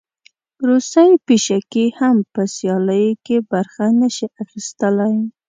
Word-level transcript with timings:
روسۍ 0.67 1.11
پیشکې 1.27 1.85
هم 1.99 2.15
په 2.33 2.41
سیالیو 2.55 3.19
کې 3.25 3.37
برخه 3.51 3.85
نه 3.99 4.07
شي 4.15 4.27
اخیستلی. 4.43 5.15